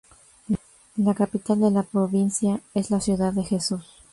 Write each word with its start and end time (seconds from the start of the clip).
La 0.97 1.13
capital 1.13 1.59
de 1.59 1.69
la 1.69 1.83
provincia 1.83 2.59
es 2.73 2.89
la 2.89 2.99
ciudad 2.99 3.33
de 3.33 3.43
Jesús. 3.43 3.83